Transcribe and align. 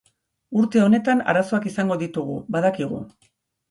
Urte 0.61 0.81
honetan 0.85 1.23
arazoak 1.35 1.71
izango 1.75 2.01
ditugu, 2.07 2.43
badakigu. 2.59 3.09